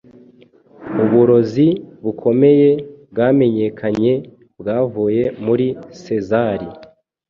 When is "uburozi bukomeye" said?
1.03-2.69